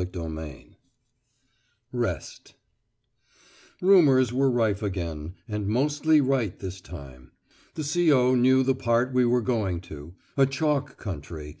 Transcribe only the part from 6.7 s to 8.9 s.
time. "The C.O. knew the